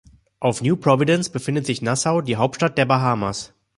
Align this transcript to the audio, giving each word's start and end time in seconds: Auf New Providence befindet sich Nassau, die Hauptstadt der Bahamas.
Auf 0.39 0.63
New 0.63 0.77
Providence 0.77 1.29
befindet 1.29 1.67
sich 1.67 1.83
Nassau, 1.83 2.21
die 2.21 2.35
Hauptstadt 2.37 2.75
der 2.75 2.85
Bahamas. 2.87 3.53